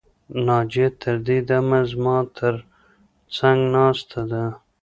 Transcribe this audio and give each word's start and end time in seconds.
ناجیه 0.45 0.87
تر 1.01 1.15
دې 1.27 1.37
دمه 1.49 1.79
زما 1.91 2.17
تر 2.37 2.55
څنګ 3.35 3.59
ناسته 3.75 4.21
ده 4.31 4.43